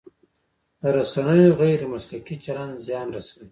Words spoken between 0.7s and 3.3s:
د رسنیو غیر مسلکي چلند زیان